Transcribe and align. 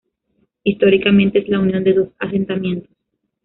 Históricamente, 0.63 1.37
es 1.37 1.47
la 1.47 1.59
unión 1.59 1.83
de 1.83 1.93
dos 1.93 2.09
asentamientos. 2.17 2.89